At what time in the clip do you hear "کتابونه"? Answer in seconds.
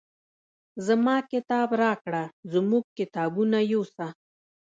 2.97-3.57